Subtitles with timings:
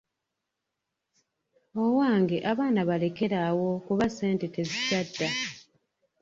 [1.83, 5.27] Owange abaana balekere awo kuba ssente tezikyadda.